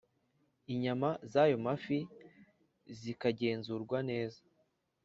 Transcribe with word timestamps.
inyama 0.73 1.09
z’ayo 1.31 1.57
mafi 1.65 1.97
zikagenzurwa 2.99 3.97
neza 4.09 4.41